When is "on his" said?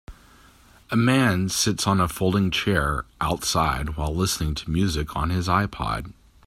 5.15-5.47